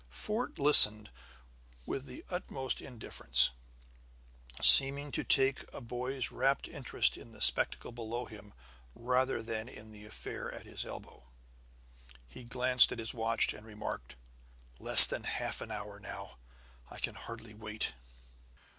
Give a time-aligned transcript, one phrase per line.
[0.09, 1.11] Fort listened
[1.85, 3.51] with the utmost indifference,
[4.59, 8.55] seeming to take a boy's rapt interest in the spectacle below him
[8.95, 11.29] rather than in the affair at his elbow.
[12.25, 14.15] He glanced at his watch and remarked:
[14.79, 16.39] "Less than half an hour now.
[16.89, 17.93] I can hardly wait!"